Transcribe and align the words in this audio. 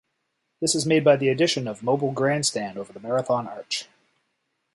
This 0.61 0.73
is 0.73 0.87
made 0.87 1.03
by 1.03 1.15
the 1.15 1.29
addition 1.29 1.67
of 1.67 1.83
mobile 1.83 2.11
grandstand 2.11 2.75
over 2.75 2.91
the 2.91 2.99
Marathon 2.99 3.47
Arch. 3.47 3.87